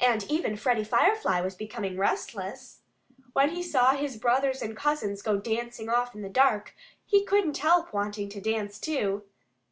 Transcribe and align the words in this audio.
And 0.00 0.24
even 0.28 0.56
Freddie 0.56 0.82
Firefly 0.82 1.40
was 1.40 1.54
becoming 1.54 1.96
restless. 1.96 2.80
When 3.32 3.50
he 3.50 3.62
saw 3.62 3.92
his 3.92 4.16
brothers 4.16 4.60
and 4.60 4.76
cousins 4.76 5.22
go 5.22 5.36
dancing 5.36 5.88
off 5.88 6.16
in 6.16 6.22
the 6.22 6.28
dark 6.28 6.74
he 7.06 7.24
couldn't 7.24 7.58
help 7.58 7.92
wanting 7.94 8.28
to 8.30 8.40
dance 8.40 8.80
too. 8.80 9.22